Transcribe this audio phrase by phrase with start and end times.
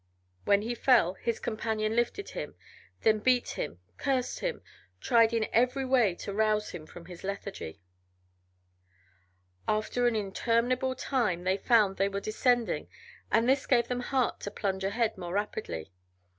[0.45, 2.55] When he fell his companion lifted him,
[3.01, 4.63] then beat him, cursed him,
[4.99, 7.83] tried in every way to rouse him from his lethargy.
[9.67, 12.87] After an interminable time they found they were descending
[13.31, 15.91] and this gave them heart to plunge ahead more rapidly.